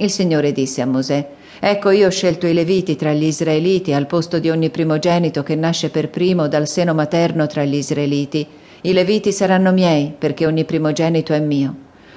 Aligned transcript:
Il 0.00 0.10
Signore 0.10 0.52
disse 0.52 0.80
a 0.80 0.86
Mosè, 0.86 1.28
Ecco 1.60 1.90
io 1.90 2.06
ho 2.06 2.10
scelto 2.10 2.46
i 2.46 2.54
Leviti 2.54 2.94
tra 2.94 3.12
gli 3.12 3.24
Israeliti 3.24 3.92
al 3.92 4.06
posto 4.06 4.38
di 4.38 4.48
ogni 4.48 4.70
primogenito 4.70 5.42
che 5.42 5.56
nasce 5.56 5.90
per 5.90 6.08
primo 6.08 6.46
dal 6.46 6.68
seno 6.68 6.94
materno 6.94 7.48
tra 7.48 7.64
gli 7.64 7.74
Israeliti. 7.74 8.46
I 8.82 8.92
Leviti 8.92 9.32
saranno 9.32 9.72
miei, 9.72 10.14
perché 10.16 10.46
ogni 10.46 10.64
primogenito 10.64 11.32
è 11.32 11.40
mio. 11.40 11.74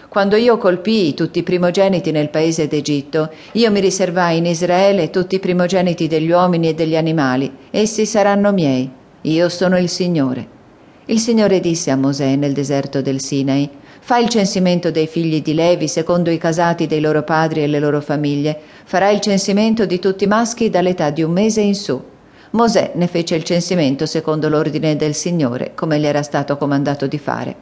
Quando 0.10 0.36
io 0.36 0.58
colpii 0.60 1.16
tutti 1.16 1.40
i 1.40 1.44
primogeniti 1.44 2.12
nel 2.12 2.30
paese 2.30 2.68
d'Egitto, 2.68 3.32
io 3.54 3.72
mi 3.72 3.80
riservai 3.80 4.38
in 4.38 4.46
Israele 4.46 5.10
tutti 5.10 5.36
i 5.36 5.40
primogeniti 5.40 6.08
degli 6.08 6.30
uomini 6.30 6.68
e 6.68 6.74
degli 6.76 6.96
animali, 6.96 7.52
essi 7.72 8.06
saranno 8.06 8.52
miei. 8.52 8.88
Io 9.22 9.50
sono 9.50 9.80
il 9.80 9.90
Signore. 9.90 10.60
Il 11.06 11.20
Signore 11.20 11.60
disse 11.60 11.90
a 11.90 11.96
Mosè 11.96 12.36
nel 12.36 12.54
deserto 12.54 13.02
del 13.02 13.22
Sinai, 13.22 13.68
Fai 14.04 14.24
il 14.24 14.30
censimento 14.30 14.90
dei 14.90 15.06
figli 15.06 15.44
di 15.44 15.54
Levi 15.54 15.88
secondo 15.88 16.32
i 16.32 16.40
casati 16.40 16.88
dei 16.88 17.00
loro 17.00 17.22
padri 17.22 17.62
e 17.62 17.68
le 17.68 17.80
loro 17.80 18.02
famiglie. 18.02 18.60
Farai 18.84 19.14
il 19.14 19.22
censimento 19.22 19.86
di 19.86 20.00
tutti 20.00 20.24
i 20.24 20.28
maschi 20.28 20.72
dall'età 20.72 21.12
di 21.12 21.22
un 21.22 21.32
mese 21.32 21.62
in 21.62 21.76
su. 21.76 22.02
Mosè 22.50 22.94
ne 22.96 23.06
fece 23.06 23.36
il 23.36 23.44
censimento 23.44 24.08
secondo 24.08 24.50
l'ordine 24.50 24.96
del 24.96 25.14
Signore, 25.14 25.74
come 25.76 26.00
gli 26.00 26.08
era 26.08 26.24
stato 26.24 26.58
comandato 26.58 27.06
di 27.06 27.20
fare. 27.20 27.56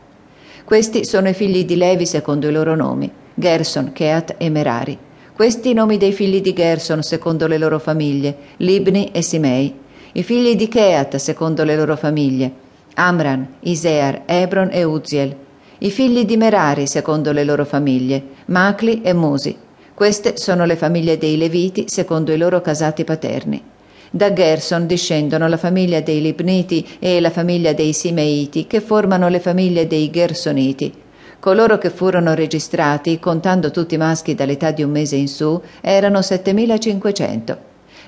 Questi 0.63 1.03
sono 1.03 1.27
i 1.27 1.33
figli 1.33 1.65
di 1.65 1.75
Levi 1.75 2.05
secondo 2.05 2.47
i 2.47 2.53
loro 2.53 2.73
nomi, 2.73 3.11
Gerson, 3.33 3.91
Keat 3.91 4.35
e 4.37 4.49
Merari. 4.49 4.97
Questi 5.35 5.71
i 5.71 5.73
nomi 5.73 5.97
dei 5.97 6.13
figli 6.13 6.39
di 6.39 6.53
Gerson 6.53 7.03
secondo 7.03 7.47
le 7.47 7.57
loro 7.57 7.79
famiglie, 7.79 8.35
Libni 8.57 9.11
e 9.11 9.21
Simei. 9.21 9.77
I 10.13 10.23
figli 10.23 10.55
di 10.55 10.69
Keat 10.69 11.17
secondo 11.17 11.65
le 11.65 11.75
loro 11.75 11.97
famiglie, 11.97 12.49
Amran, 12.95 13.55
Isear, 13.59 14.21
Ebron 14.25 14.69
e 14.71 14.85
Uziel 14.85 15.35
i 15.81 15.91
figli 15.91 16.25
di 16.25 16.35
Merari 16.35 16.87
secondo 16.87 17.31
le 17.31 17.45
loro 17.45 17.63
famiglie, 17.63 18.21
Macli 18.45 19.01
e 19.01 19.13
Musi. 19.13 19.55
Queste 19.93 20.35
sono 20.35 20.65
le 20.65 20.75
famiglie 20.75 21.17
dei 21.17 21.37
Leviti 21.37 21.85
secondo 21.87 22.33
i 22.33 22.37
loro 22.37 22.59
casati 22.59 23.05
paterni. 23.05 23.63
Da 24.11 24.33
Gerson 24.33 24.87
discendono 24.87 25.47
la 25.47 25.55
famiglia 25.55 26.01
dei 26.01 26.19
Libniti 26.21 26.85
e 26.99 27.21
la 27.21 27.29
famiglia 27.29 27.71
dei 27.71 27.93
Simeiti, 27.93 28.67
che 28.67 28.81
formano 28.81 29.29
le 29.29 29.39
famiglie 29.39 29.87
dei 29.87 30.09
Gersoniti. 30.09 30.91
Coloro 31.39 31.77
che 31.77 31.89
furono 31.89 32.33
registrati, 32.33 33.17
contando 33.19 33.71
tutti 33.71 33.95
i 33.95 33.99
maschi 33.99 34.35
dall'età 34.35 34.71
di 34.71 34.83
un 34.83 34.91
mese 34.91 35.15
in 35.15 35.29
su, 35.29 35.61
erano 35.79 36.21
7500. 36.21 37.57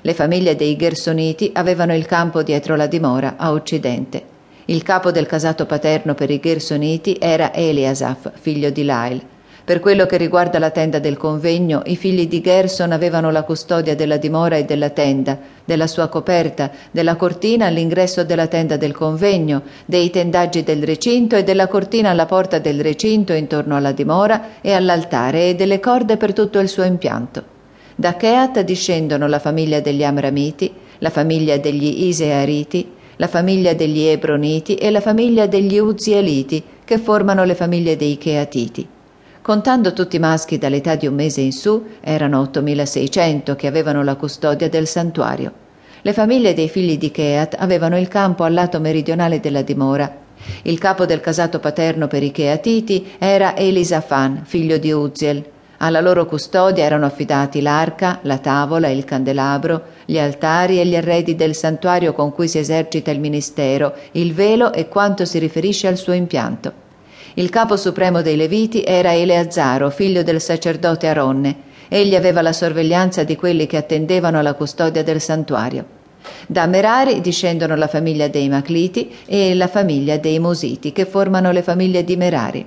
Le 0.02 0.14
famiglie 0.14 0.56
dei 0.56 0.76
Gersoniti 0.76 1.50
avevano 1.54 1.94
il 1.94 2.04
campo 2.04 2.42
dietro 2.42 2.76
la 2.76 2.86
dimora, 2.86 3.36
a 3.38 3.52
occidente. 3.52 4.31
Il 4.66 4.84
capo 4.84 5.10
del 5.10 5.26
casato 5.26 5.66
paterno 5.66 6.14
per 6.14 6.30
i 6.30 6.38
Gersoniti 6.38 7.16
era 7.18 7.52
Eliasaf, 7.52 8.30
figlio 8.34 8.70
di 8.70 8.84
Lail. 8.84 9.20
Per 9.64 9.80
quello 9.80 10.06
che 10.06 10.16
riguarda 10.16 10.60
la 10.60 10.70
tenda 10.70 11.00
del 11.00 11.16
convegno, 11.16 11.82
i 11.86 11.96
figli 11.96 12.28
di 12.28 12.40
Gerson 12.40 12.92
avevano 12.92 13.30
la 13.30 13.42
custodia 13.42 13.96
della 13.96 14.18
dimora 14.18 14.56
e 14.56 14.64
della 14.64 14.90
tenda, 14.90 15.36
della 15.64 15.88
sua 15.88 16.06
coperta, 16.06 16.70
della 16.92 17.16
cortina 17.16 17.66
all'ingresso 17.66 18.22
della 18.22 18.46
tenda 18.46 18.76
del 18.76 18.92
convegno, 18.92 19.62
dei 19.84 20.10
tendaggi 20.10 20.62
del 20.62 20.84
recinto 20.84 21.34
e 21.34 21.42
della 21.42 21.66
cortina 21.66 22.10
alla 22.10 22.26
porta 22.26 22.60
del 22.60 22.80
recinto 22.80 23.32
intorno 23.32 23.76
alla 23.76 23.92
dimora 23.92 24.60
e 24.60 24.72
all'altare 24.72 25.48
e 25.48 25.54
delle 25.56 25.80
corde 25.80 26.16
per 26.16 26.32
tutto 26.32 26.60
il 26.60 26.68
suo 26.68 26.84
impianto. 26.84 27.44
Da 27.96 28.14
Keat 28.14 28.60
discendono 28.60 29.26
la 29.26 29.38
famiglia 29.40 29.80
degli 29.80 30.04
Amramiti, 30.04 30.72
la 30.98 31.10
famiglia 31.10 31.56
degli 31.56 32.06
Iseariti, 32.06 33.00
la 33.22 33.28
famiglia 33.28 33.72
degli 33.72 34.00
Ebroniti 34.00 34.74
e 34.74 34.90
la 34.90 35.00
famiglia 35.00 35.46
degli 35.46 35.78
Uzieliti, 35.78 36.60
che 36.82 36.98
formano 36.98 37.44
le 37.44 37.54
famiglie 37.54 37.94
dei 37.94 38.18
Cheatiti. 38.18 38.84
Contando 39.40 39.92
tutti 39.92 40.16
i 40.16 40.18
maschi 40.18 40.58
dall'età 40.58 40.96
di 40.96 41.06
un 41.06 41.14
mese 41.14 41.40
in 41.40 41.52
su, 41.52 41.84
erano 42.00 42.40
8600 42.40 43.54
che 43.54 43.68
avevano 43.68 44.02
la 44.02 44.16
custodia 44.16 44.68
del 44.68 44.88
santuario. 44.88 45.52
Le 46.02 46.12
famiglie 46.12 46.52
dei 46.52 46.68
figli 46.68 46.98
di 46.98 47.12
Cheat 47.12 47.54
avevano 47.56 47.96
il 47.96 48.08
campo 48.08 48.42
al 48.42 48.54
lato 48.54 48.80
meridionale 48.80 49.38
della 49.38 49.62
dimora. 49.62 50.12
Il 50.62 50.80
capo 50.80 51.06
del 51.06 51.20
casato 51.20 51.60
paterno 51.60 52.08
per 52.08 52.24
i 52.24 52.32
Cheatiti 52.32 53.12
era 53.18 53.54
Elisafan, 53.56 54.42
figlio 54.44 54.78
di 54.78 54.90
Uziel. 54.90 55.44
Alla 55.84 56.00
loro 56.00 56.26
custodia 56.26 56.84
erano 56.84 57.06
affidati 57.06 57.60
l'arca, 57.60 58.20
la 58.22 58.38
tavola, 58.38 58.88
il 58.88 59.02
candelabro, 59.02 59.82
gli 60.04 60.16
altari 60.16 60.78
e 60.78 60.86
gli 60.86 60.94
arredi 60.94 61.34
del 61.34 61.56
santuario 61.56 62.12
con 62.12 62.32
cui 62.32 62.46
si 62.46 62.58
esercita 62.58 63.10
il 63.10 63.18
ministero, 63.18 63.92
il 64.12 64.32
velo 64.32 64.72
e 64.72 64.86
quanto 64.86 65.24
si 65.24 65.40
riferisce 65.40 65.88
al 65.88 65.96
suo 65.96 66.12
impianto. 66.12 66.72
Il 67.34 67.50
capo 67.50 67.76
supremo 67.76 68.22
dei 68.22 68.36
Leviti 68.36 68.84
era 68.84 69.12
Eleazzaro, 69.12 69.90
figlio 69.90 70.22
del 70.22 70.40
sacerdote 70.40 71.08
Aronne. 71.08 71.56
Egli 71.88 72.14
aveva 72.14 72.42
la 72.42 72.52
sorveglianza 72.52 73.24
di 73.24 73.34
quelli 73.34 73.66
che 73.66 73.78
attendevano 73.78 74.38
alla 74.38 74.54
custodia 74.54 75.02
del 75.02 75.20
santuario. 75.20 75.84
Da 76.46 76.66
Merari 76.66 77.20
discendono 77.20 77.74
la 77.74 77.88
famiglia 77.88 78.28
dei 78.28 78.48
Macliti 78.48 79.12
e 79.26 79.52
la 79.56 79.66
famiglia 79.66 80.16
dei 80.16 80.38
Mositi, 80.38 80.92
che 80.92 81.06
formano 81.06 81.50
le 81.50 81.62
famiglie 81.62 82.04
di 82.04 82.16
Merari. 82.16 82.66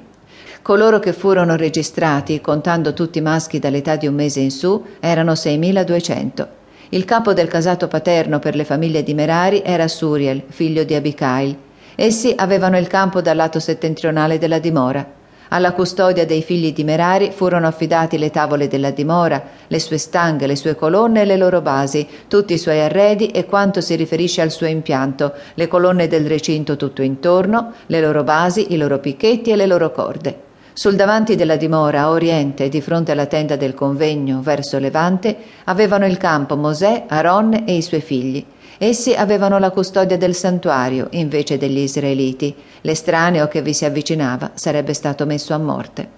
Coloro 0.65 0.97
che 0.97 1.13
furono 1.13 1.55
registrati, 1.55 2.41
contando 2.41 2.93
tutti 2.93 3.19
i 3.19 3.21
maschi 3.21 3.59
dall'età 3.59 3.97
di 3.97 4.07
un 4.07 4.15
mese 4.15 4.39
in 4.39 4.49
su, 4.49 4.83
erano 4.99 5.33
6.200. 5.33 6.47
Il 6.89 7.05
capo 7.05 7.33
del 7.33 7.47
casato 7.47 7.87
paterno 7.87 8.39
per 8.39 8.55
le 8.55 8.65
famiglie 8.65 9.03
di 9.03 9.13
Merari 9.13 9.61
era 9.63 9.87
Suriel, 9.87 10.41
figlio 10.47 10.83
di 10.83 10.95
Abicail. 10.95 11.55
Essi 11.93 12.33
avevano 12.35 12.79
il 12.79 12.87
campo 12.87 13.21
dal 13.21 13.35
lato 13.35 13.59
settentrionale 13.59 14.39
della 14.39 14.57
dimora. 14.57 15.07
Alla 15.49 15.73
custodia 15.73 16.25
dei 16.25 16.41
figli 16.41 16.73
di 16.73 16.83
Merari 16.83 17.29
furono 17.31 17.67
affidati 17.67 18.17
le 18.17 18.31
tavole 18.31 18.67
della 18.67 18.89
dimora, 18.89 19.43
le 19.67 19.79
sue 19.79 19.99
stanghe, 19.99 20.47
le 20.47 20.55
sue 20.55 20.73
colonne 20.73 21.21
e 21.21 21.25
le 21.25 21.37
loro 21.37 21.61
basi, 21.61 22.07
tutti 22.27 22.53
i 22.53 22.57
suoi 22.57 22.79
arredi 22.79 23.27
e 23.27 23.45
quanto 23.45 23.81
si 23.81 23.93
riferisce 23.93 24.41
al 24.41 24.49
suo 24.49 24.65
impianto, 24.65 25.31
le 25.53 25.67
colonne 25.67 26.07
del 26.07 26.25
recinto 26.25 26.75
tutto 26.75 27.03
intorno, 27.03 27.71
le 27.85 28.01
loro 28.01 28.23
basi, 28.23 28.73
i 28.73 28.77
loro 28.77 28.97
picchetti 28.97 29.51
e 29.51 29.55
le 29.55 29.67
loro 29.67 29.91
corde. 29.91 30.45
Sul 30.77 30.95
davanti 30.95 31.37
della 31.37 31.55
dimora, 31.55 32.01
a 32.01 32.09
oriente, 32.09 32.67
di 32.67 32.81
fronte 32.81 33.13
alla 33.13 33.27
tenda 33.27 33.55
del 33.55 33.73
convegno, 33.73 34.41
verso 34.41 34.77
levante, 34.77 35.33
avevano 35.63 36.05
il 36.05 36.17
campo 36.17 36.57
Mosè, 36.57 37.05
Aaron 37.07 37.63
e 37.65 37.77
i 37.77 37.81
suoi 37.81 38.01
figli. 38.01 38.45
Essi 38.77 39.13
avevano 39.13 39.57
la 39.57 39.71
custodia 39.71 40.17
del 40.17 40.35
santuario, 40.35 41.07
invece 41.11 41.57
degli 41.57 41.77
israeliti. 41.77 42.53
L'estraneo 42.81 43.47
che 43.47 43.61
vi 43.61 43.73
si 43.73 43.85
avvicinava 43.85 44.51
sarebbe 44.55 44.93
stato 44.93 45.25
messo 45.25 45.53
a 45.53 45.59
morte. 45.59 46.09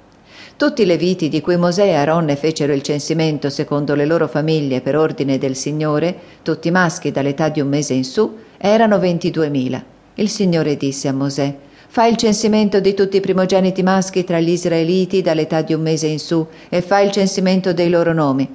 Tutti 0.57 0.81
i 0.81 0.85
leviti 0.87 1.29
di 1.29 1.39
cui 1.39 1.55
Mosè 1.55 1.83
e 1.83 1.93
Aaron 1.93 2.35
fecero 2.35 2.73
il 2.73 2.81
censimento 2.81 3.51
secondo 3.51 3.93
le 3.93 4.07
loro 4.07 4.27
famiglie 4.27 4.81
per 4.81 4.97
ordine 4.97 5.37
del 5.37 5.55
Signore, 5.55 6.17
tutti 6.41 6.71
maschi 6.71 7.11
dall'età 7.11 7.49
di 7.49 7.61
un 7.61 7.67
mese 7.67 7.93
in 7.93 8.03
su, 8.03 8.35
erano 8.57 8.97
ventiduemila. 8.97 9.83
Il 10.15 10.29
Signore 10.29 10.77
disse 10.77 11.07
a 11.07 11.13
Mosè, 11.13 11.55
Fai 11.89 12.11
il 12.11 12.17
censimento 12.17 12.79
di 12.79 12.93
tutti 12.93 13.17
i 13.17 13.21
primogeniti 13.21 13.81
maschi 13.81 14.23
tra 14.23 14.39
gli 14.39 14.49
israeliti 14.49 15.21
dall'età 15.21 15.61
di 15.61 15.73
un 15.73 15.81
mese 15.81 16.07
in 16.07 16.19
su 16.19 16.45
e 16.69 16.81
fai 16.81 17.05
il 17.05 17.11
censimento 17.11 17.73
dei 17.73 17.89
loro 17.89 18.13
nomi. 18.13 18.47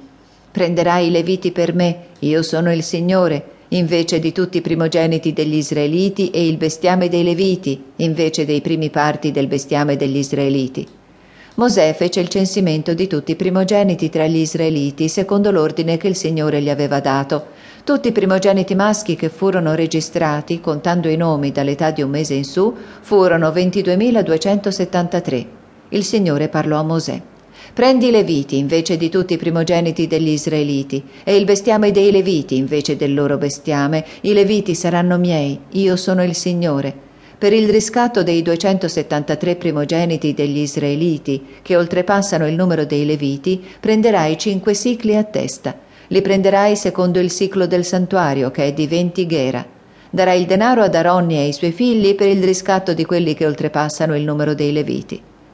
Prenderai 0.51 1.07
i 1.07 1.11
leviti 1.11 1.51
per 1.51 1.73
me, 1.73 1.97
io 2.19 2.43
sono 2.43 2.71
il 2.71 2.83
Signore, 2.83 3.43
invece 3.69 4.19
di 4.19 4.31
tutti 4.31 4.57
i 4.57 4.61
primogeniti 4.61 5.33
degli 5.33 5.55
israeliti 5.55 6.29
e 6.29 6.47
il 6.47 6.57
bestiame 6.57 7.09
dei 7.09 7.23
leviti, 7.23 7.83
invece 7.97 8.45
dei 8.45 8.61
primi 8.61 8.89
parti 8.89 9.31
del 9.31 9.47
bestiame 9.47 9.97
degli 9.97 10.17
israeliti. 10.17 10.87
Mosè 11.55 11.93
fece 11.93 12.19
il 12.19 12.29
censimento 12.29 12.93
di 12.93 13.07
tutti 13.07 13.31
i 13.31 13.35
primogeniti 13.35 14.09
tra 14.09 14.25
gli 14.25 14.37
israeliti, 14.37 15.07
secondo 15.07 15.51
l'ordine 15.51 15.97
che 15.97 16.07
il 16.07 16.15
Signore 16.15 16.61
gli 16.61 16.69
aveva 16.69 16.99
dato. 16.99 17.47
Tutti 17.85 18.07
i 18.07 18.11
primogeniti 18.13 18.75
maschi 18.75 19.17
che 19.17 19.27
furono 19.27 19.75
registrati, 19.75 20.61
contando 20.61 21.09
i 21.09 21.17
nomi 21.17 21.51
dall'età 21.51 21.91
di 21.91 22.01
un 22.01 22.11
mese 22.11 22.33
in 22.33 22.45
su, 22.45 22.73
furono 23.01 23.49
22.273. 23.49 25.45
Il 25.89 26.05
Signore 26.05 26.47
parlò 26.47 26.79
a 26.79 26.83
Mosè. 26.83 27.21
Prendi 27.73 28.07
i 28.07 28.11
Leviti 28.11 28.57
invece 28.57 28.95
di 28.95 29.09
tutti 29.09 29.33
i 29.33 29.37
primogeniti 29.37 30.07
degli 30.07 30.29
Israeliti, 30.29 31.03
e 31.25 31.35
il 31.35 31.43
bestiame 31.43 31.91
dei 31.91 32.09
Leviti 32.11 32.55
invece 32.55 32.95
del 32.95 33.13
loro 33.13 33.37
bestiame. 33.37 34.05
I 34.21 34.31
Leviti 34.31 34.75
saranno 34.75 35.17
miei, 35.17 35.59
io 35.71 35.97
sono 35.97 36.23
il 36.23 36.35
Signore 36.35 37.11
per 37.43 37.51
il 37.51 37.67
riscatto 37.67 38.23
dei 38.23 38.41
273 38.41 39.57
primogeniti 39.57 40.33
degli 40.33 40.59
Israeliti, 40.59 41.45
che 41.61 41.75
oltrepassano 41.75 42.47
il 42.47 42.53
numero 42.53 42.85
dei 42.85 43.05
Leviti, 43.05 43.61
prenderai 43.81 44.37
cinque 44.37 44.73
sicli 44.73 45.13
a 45.17 45.25
testa. 45.25 45.77
Li 46.07 46.21
prenderai 46.21 46.75
secondo 46.75 47.19
il 47.19 47.31
ciclo 47.31 47.65
del 47.65 47.85
santuario, 47.85 48.51
che 48.51 48.65
è 48.65 48.73
di 48.73 48.87
20 48.87 49.25
ghera. 49.25 49.65
Darai 50.09 50.39
il 50.39 50.45
denaro 50.45 50.83
ad 50.83 50.93
Aronni 50.93 51.35
e 51.35 51.43
ai 51.45 51.53
suoi 51.53 51.71
figli 51.71 52.13
per 52.15 52.27
il 52.27 52.43
riscatto 52.43 52.93
di 52.93 53.05
quelli 53.05 53.33
che 53.33 53.45
oltrepassano 53.45 54.15
il 54.15 54.23
numero 54.23 54.53
dei 54.53 54.71
Leviti. 54.71 55.21